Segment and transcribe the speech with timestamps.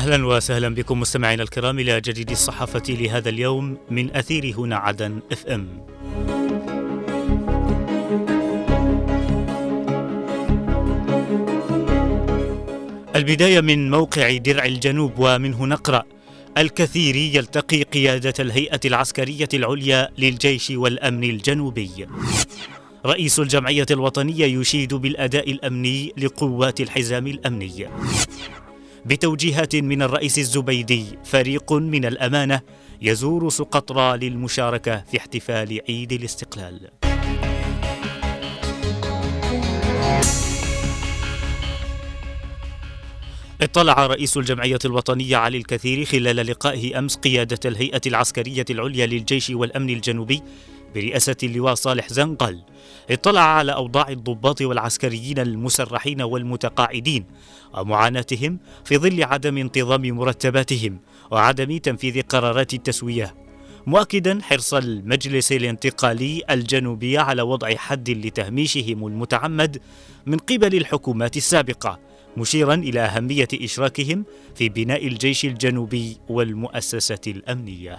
[0.00, 5.46] أهلا وسهلا بكم مستمعينا الكرام إلى جديد الصحافة لهذا اليوم من أثير هنا عدن إف
[5.46, 5.68] إم.
[13.16, 16.02] البداية من موقع درع الجنوب ومنه نقرأ
[16.58, 22.06] الكثير يلتقي قيادة الهيئة العسكرية العليا للجيش والأمن الجنوبي.
[23.06, 27.88] رئيس الجمعية الوطنية يشيد بالأداء الأمني لقوات الحزام الأمني.
[29.06, 32.60] بتوجيهات من الرئيس الزبيدي فريق من الأمانة
[33.02, 36.90] يزور سقطرى للمشاركة في احتفال عيد الاستقلال.
[43.62, 49.90] اطلع رئيس الجمعية الوطنية علي الكثير خلال لقائه أمس قيادة الهيئة العسكرية العليا للجيش والأمن
[49.90, 50.42] الجنوبي
[50.94, 52.62] برئاسة اللواء صالح زنقل
[53.10, 57.24] اطلع على أوضاع الضباط والعسكريين المسرحين والمتقاعدين
[57.74, 60.98] ومعاناتهم في ظل عدم انتظام مرتباتهم
[61.30, 63.34] وعدم تنفيذ قرارات التسوية
[63.86, 69.80] مؤكدا حرص المجلس الانتقالي الجنوبي على وضع حد لتهميشهم المتعمد
[70.26, 71.98] من قبل الحكومات السابقة
[72.36, 77.98] مشيرا إلى أهمية إشراكهم في بناء الجيش الجنوبي والمؤسسة الأمنية.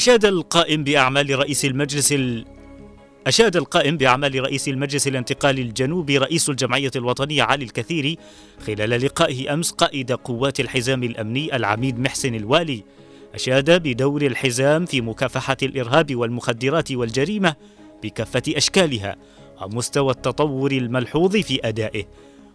[0.00, 2.44] أشاد القائم بأعمال رئيس المجلس ال...
[3.26, 8.18] أشاد القائم بأعمال رئيس المجلس الانتقالي الجنوبي رئيس الجمعية الوطنية علي الكثيري
[8.66, 12.84] خلال لقائه أمس قائد قوات الحزام الأمني العميد محسن الوالي.
[13.34, 17.54] أشاد بدور الحزام في مكافحة الإرهاب والمخدرات والجريمة
[18.02, 19.16] بكافة أشكالها
[19.62, 22.04] ومستوى التطور الملحوظ في أدائه.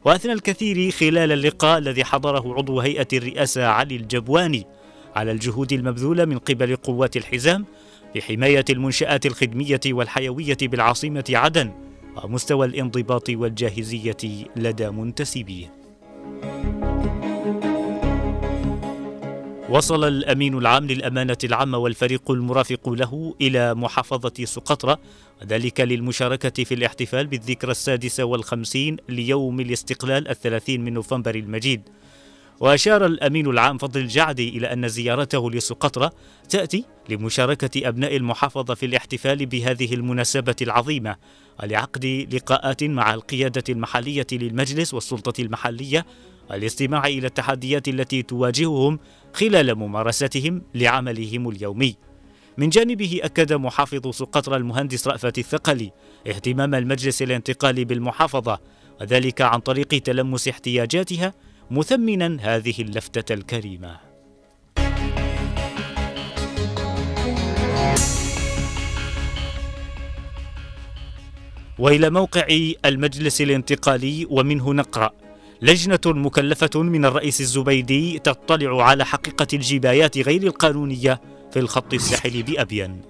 [0.06, 4.66] وأثنى الكثير خلال اللقاء الذي حضره عضو هيئة الرئاسة علي الجبواني.
[5.16, 7.66] على الجهود المبذولة من قبل قوات الحزام
[8.16, 11.72] لحماية المنشآت الخدمية والحيوية بالعاصمة عدن
[12.24, 15.86] ومستوى الانضباط والجاهزية لدى منتسبيه.
[19.70, 24.98] وصل الأمين العام للأمانة العامة والفريق المرافق له إلى محافظة سقطرى
[25.42, 31.82] وذلك للمشاركة في الاحتفال بالذكرى السادسة والخمسين ليوم الاستقلال الثلاثين من نوفمبر المجيد
[32.60, 36.10] وأشار الأمين العام فضل الجعدي إلى أن زيارته لسقطرى
[36.50, 41.16] تأتي لمشاركة أبناء المحافظة في الاحتفال بهذه المناسبة العظيمة
[41.64, 46.06] ولعقد لقاءات مع القيادة المحلية للمجلس والسلطة المحلية
[46.50, 49.00] والاستماع إلى التحديات التي تواجههم
[49.34, 51.96] خلال ممارستهم لعملهم اليومي.
[52.58, 55.92] من جانبه أكد محافظ سقطرى المهندس رأفت الثقلي
[56.28, 58.60] اهتمام المجلس الانتقالي بالمحافظة
[59.02, 61.34] وذلك عن طريق تلمس احتياجاتها
[61.72, 63.98] مثمنا هذه اللفتة الكريمة.
[71.80, 72.48] وإلى موقع
[72.86, 75.10] المجلس الانتقالي ومنه نقرأ
[75.62, 81.22] لجنة مكلفة من الرئيس الزبيدي تطلع على حقيقة الجبايات غير القانونية
[81.52, 83.02] في الخط الساحلي بأبين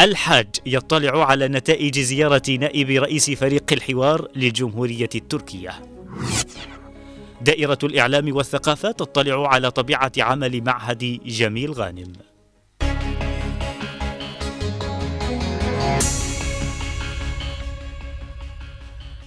[0.00, 5.97] الحاج يطلع على نتائج زيارة نائب رئيس فريق الحوار للجمهورية التركية
[7.40, 12.12] دائرة الإعلام والثقافة تطلع على طبيعة عمل معهد جميل غانم.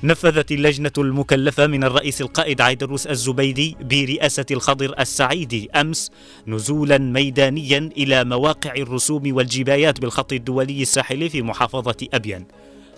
[0.03, 6.11] نفذت اللجنة المكلفة من الرئيس القائد عيدروس الزبيدي برئاسة الخضر السعيدي أمس
[6.47, 12.45] نزولا ميدانيا إلى مواقع الرسوم والجبايات بالخط الدولي الساحلي في محافظة أبين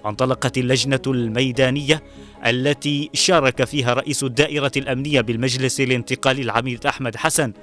[0.06, 2.04] انطلقت اللجنة الميدانية
[2.46, 7.54] التي شارك فيها رئيس الدائرة الأمنية بالمجلس الانتقالي العميد أحمد حسن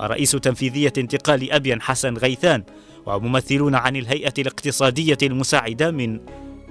[0.00, 2.62] ورئيس تنفيذية انتقال أبين حسن غيثان
[3.06, 6.20] وممثلون عن الهيئة الاقتصادية المساعدة من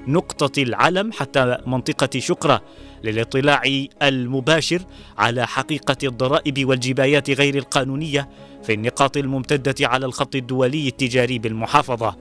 [0.08, 2.62] نقطة العلم حتى منطقة شقرة
[3.04, 3.62] للاطلاع
[4.02, 4.82] المباشر
[5.18, 8.30] على حقيقة الضرائب والجبايات غير القانونية
[8.64, 12.16] في النقاط الممتدة على الخط الدولي التجاري بالمحافظة.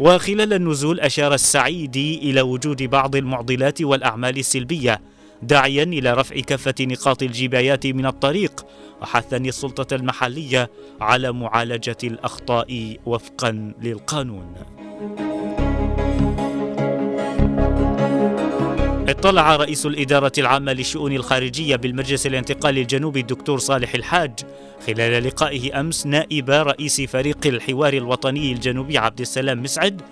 [0.00, 5.00] وخلال النزول أشار السعيدي إلى وجود بعض المعضلات والأعمال السلبية
[5.42, 8.66] داعيا إلى رفع كافة نقاط الجبايات من الطريق
[9.02, 10.70] وحثا السلطة المحلية
[11.00, 14.54] على معالجة الأخطاء وفقا للقانون.
[19.18, 24.32] اطلع رئيس الإدارة العامة للشؤون الخارجية بالمجلس الانتقالي الجنوبي الدكتور صالح الحاج
[24.86, 30.02] خلال لقائه أمس نائب رئيس فريق الحوار الوطني الجنوبي عبد السلام مسعد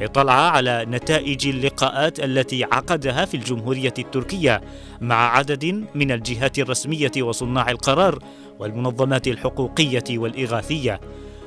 [0.00, 4.60] اطلع على نتائج اللقاءات التي عقدها في الجمهورية التركية
[5.00, 8.18] مع عدد من الجهات الرسمية وصناع القرار
[8.58, 11.00] والمنظمات الحقوقية والإغاثية.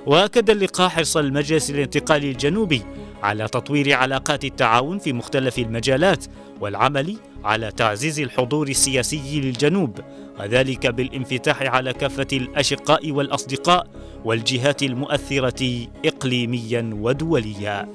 [0.05, 2.81] وأكد اللقاء حرص المجلس الانتقالي الجنوبي
[3.23, 6.25] على تطوير علاقات التعاون في مختلف المجالات
[6.61, 9.99] والعمل على تعزيز الحضور السياسي للجنوب
[10.39, 13.87] وذلك بالانفتاح على كافة الأشقاء والأصدقاء
[14.25, 17.89] والجهات المؤثرة اقليميا ودوليا.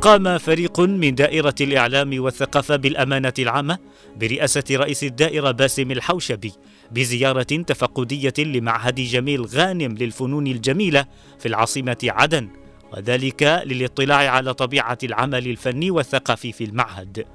[0.00, 3.78] قام فريق من دائرة الإعلام والثقافة بالأمانة العامة
[4.16, 6.52] برئاسة رئيس الدائرة باسم الحوشبي
[6.90, 11.04] بزيارة تفقدية لمعهد جميل غانم للفنون الجميلة
[11.38, 12.48] في العاصمة عدن
[12.96, 17.26] وذلك للاطلاع على طبيعة العمل الفني والثقافي في المعهد.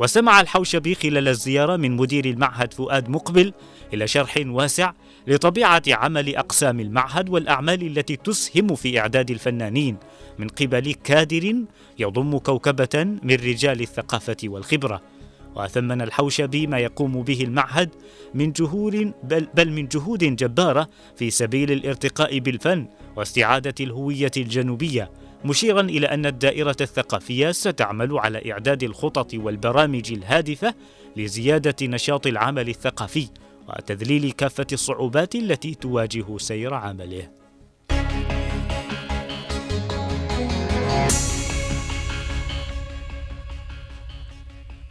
[0.00, 3.52] وسمع الحوشبي خلال الزيارة من مدير المعهد فؤاد مقبل
[3.94, 4.92] إلى شرح واسع
[5.26, 9.96] لطبيعة عمل أقسام المعهد والأعمال التي تسهم في إعداد الفنانين
[10.38, 11.54] من قبل كادر
[11.98, 15.02] يضم كوكبة من رجال الثقافة والخبرة.
[15.56, 17.90] وثمن الحوشبي ما يقوم به المعهد
[18.34, 22.86] من جهود بل, بل من جهود جبارة في سبيل الارتقاء بالفن
[23.16, 25.10] واستعادة الهوية الجنوبية
[25.44, 30.74] مشيرا إلى أن الدائرة الثقافية ستعمل على إعداد الخطط والبرامج الهادفة
[31.16, 33.28] لزيادة نشاط العمل الثقافي
[33.68, 37.28] وتذليل كافة الصعوبات التي تواجه سير عمله.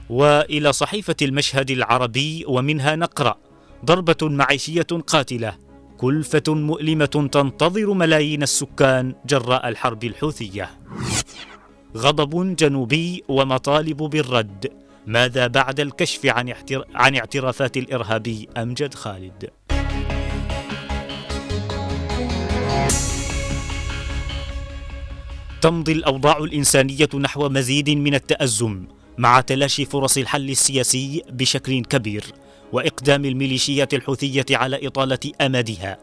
[0.10, 3.38] وإلى صحيفة المشهد العربي ومنها نقرأ
[3.86, 5.56] ضربة معيشية قاتلة
[5.98, 10.70] كلفة مؤلمة تنتظر ملايين السكان جراء الحرب الحوثية.
[11.98, 14.72] غضب جنوبي ومطالب بالرد
[15.08, 16.86] ماذا بعد الكشف عن, احتر...
[16.96, 19.50] عن اعترافات الارهابي امجد خالد؟
[25.62, 28.88] تمضي الأوضاع الإنسانية نحو مزيد من التأزم.
[29.18, 32.24] مع تلاشي فرص الحل السياسي بشكل كبير
[32.72, 35.98] وإقدام الميليشيات الحوثية على إطالة امدها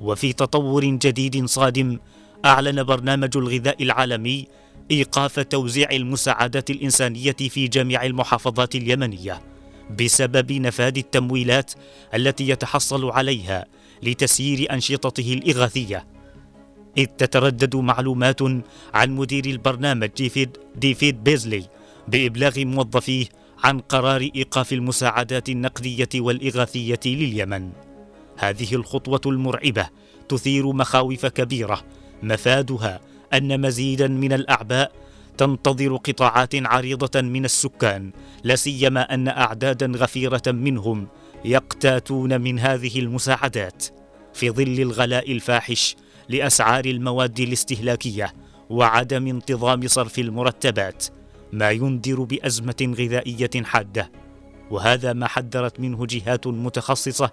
[0.00, 1.98] وفي تطور جديد صادم
[2.44, 4.46] أعلن برنامج الغذاء العالمي
[4.90, 9.40] إيقاف توزيع المساعدات الإنسانية في جميع المحافظات اليمنية
[10.00, 11.72] بسبب نفاذ التمويلات
[12.14, 13.66] التي يتحصل عليها
[14.02, 16.06] لتسيير أنشطته الإغاثية.
[16.98, 18.42] إذ تتردد معلومات
[18.94, 21.64] عن مدير البرنامج ديفيد, ديفيد بيزلي
[22.08, 23.26] بإبلاغ موظفيه
[23.64, 27.70] عن قرار إيقاف المساعدات النقدية والإغاثية لليمن.
[28.36, 29.88] هذه الخطوة المرعبة
[30.28, 31.82] تثير مخاوف كبيرة
[32.22, 33.00] مفادها
[33.34, 34.92] أن مزيدا من الأعباء
[35.38, 38.12] تنتظر قطاعات عريضة من السكان،
[38.44, 41.08] لا سيما أن أعدادا غفيرة منهم
[41.44, 43.84] يقتاتون من هذه المساعدات
[44.34, 45.96] في ظل الغلاء الفاحش
[46.28, 48.32] لأسعار المواد الاستهلاكية
[48.70, 51.06] وعدم انتظام صرف المرتبات
[51.52, 54.10] ما ينذر بأزمة غذائية حادة
[54.70, 57.30] وهذا ما حذرت منه جهات متخصصة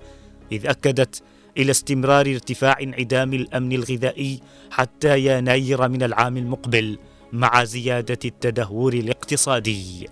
[0.52, 1.24] إذ أكدت
[1.58, 4.40] إلى استمرار ارتفاع انعدام الأمن الغذائي
[4.72, 6.98] حتى يناير من العام المقبل
[7.34, 10.08] مع زيادة التدهور الاقتصادي.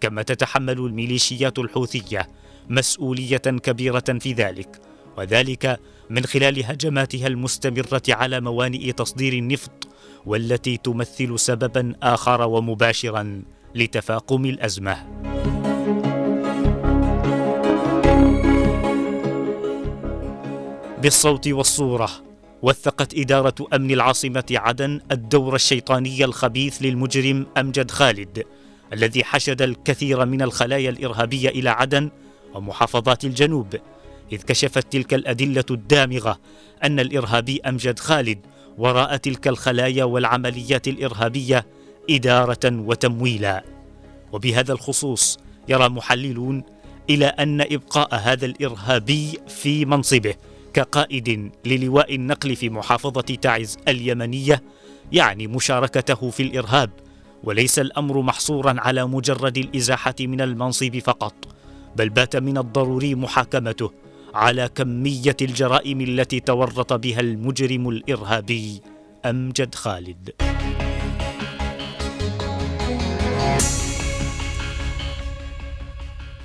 [0.00, 2.28] كما تتحمل الميليشيات الحوثية
[2.68, 4.80] مسؤولية كبيرة في ذلك
[5.18, 5.80] وذلك
[6.10, 9.87] من خلال هجماتها المستمرة على موانئ تصدير النفط
[10.26, 13.42] والتي تمثل سببا آخر ومباشرا
[13.74, 14.96] لتفاقم الأزمة.
[21.02, 22.10] بالصوت والصورة
[22.62, 28.44] وثقت إدارة أمن العاصمة عدن الدور الشيطاني الخبيث للمجرم أمجد خالد
[28.92, 32.10] الذي حشد الكثير من الخلايا الإرهابية إلى عدن
[32.54, 33.74] ومحافظات الجنوب
[34.32, 36.38] إذ كشفت تلك الأدلة الدامغة
[36.84, 38.38] أن الإرهابي أمجد خالد
[38.78, 41.66] وراء تلك الخلايا والعمليات الإرهابية
[42.10, 43.64] إدارة وتمويلا.
[44.32, 46.62] وبهذا الخصوص يرى محللون
[47.10, 50.34] إلى أن إبقاء هذا الإرهابي في منصبه
[50.74, 54.62] كقائد للواء النقل في محافظة تعز اليمنية
[55.12, 56.90] يعني مشاركته في الإرهاب
[57.44, 61.34] وليس الأمر محصورا على مجرد الإزاحة من المنصب فقط
[61.96, 63.92] بل بات من الضروري محاكمته
[64.34, 68.80] على كمية الجرائم التي تورط بها المجرم الإرهابي
[69.26, 70.30] أمجد خالد.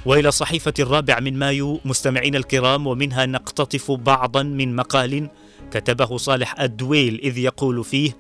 [0.05, 5.29] وإلى صحيفة الرابع من مايو مستمعينا الكرام ومنها نقتطف بعضا من مقال
[5.71, 8.17] كتبه صالح الدويل إذ يقول فيه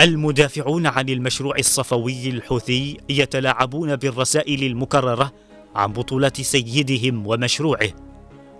[0.00, 5.32] المدافعون عن المشروع الصفوي الحوثي يتلاعبون بالرسائل المكررة
[5.78, 7.90] عن بطولة سيدهم ومشروعه.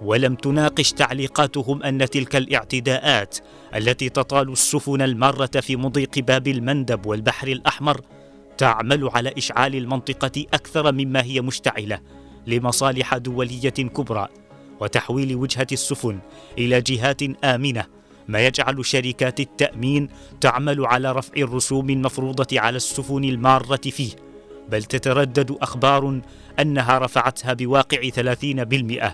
[0.03, 3.39] ولم تناقش تعليقاتهم أن تلك الاعتداءات
[3.75, 8.01] التي تطال السفن الماره في مضيق باب المندب والبحر الأحمر
[8.59, 12.01] تعمل على إشعال المنطقة أكثر مما هي مشتعلة
[12.47, 14.29] لمصالح دولية كبرى
[14.81, 16.19] وتحويل وجهة السفن
[16.59, 17.85] إلى جهات آمنة
[18.29, 20.09] ما يجعل شركات التأمين
[20.41, 24.28] تعمل على رفع الرسوم المفروضة على السفن المارة فيه.
[24.71, 26.21] بل تتردد أخبار
[26.61, 29.13] أنها رفعتها بواقع 30%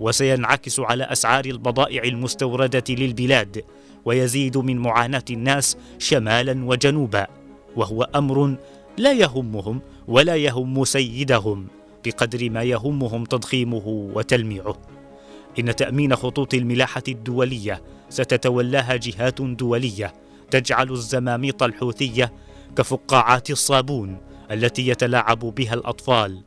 [0.00, 3.64] وسينعكس على أسعار البضائع المستوردة للبلاد
[4.04, 7.26] ويزيد من معاناة الناس شمالا وجنوبا
[7.76, 8.56] وهو أمر
[8.98, 11.66] لا يهمهم ولا يهم سيدهم
[12.04, 14.76] بقدر ما يهمهم تضخيمه وتلميعه.
[15.58, 20.14] إن تأمين خطوط الملاحة الدولية ستتولاها جهات دولية
[20.50, 22.32] تجعل الزماميط الحوثية
[22.76, 24.16] كفقاعات الصابون
[24.50, 26.42] التي يتلاعب بها الأطفال.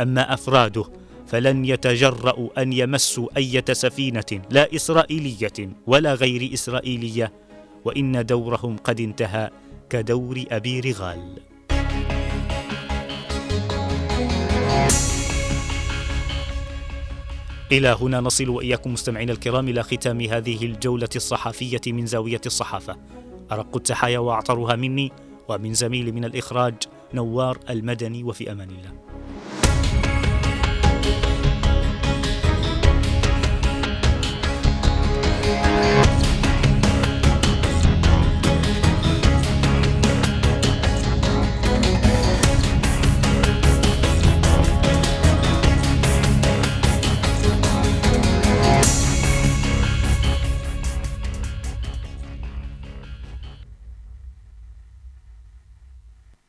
[0.00, 0.84] أما أفراده
[1.26, 7.32] فلن يتجرأوا أن يمسوا أية سفينة لا إسرائيلية ولا غير إسرائيلية
[7.84, 9.50] وإن دورهم قد انتهى
[9.90, 11.38] كدور أبي رغال.
[17.72, 22.96] إلى هنا نصل وإياكم مستمعينا الكرام إلى ختام هذه الجولة الصحفية من زاوية الصحافة.
[23.52, 25.12] أرق التحايا وأعطرها مني
[25.48, 26.74] ومن زميلي من الإخراج
[27.14, 28.92] نوار المدني وفي أمان الله.